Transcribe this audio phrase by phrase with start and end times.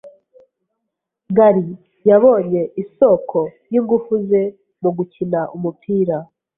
[1.35, 1.67] Gary
[2.09, 3.39] yabonye isoko
[3.71, 4.41] yingufu ze
[4.81, 6.15] mugukina umupira.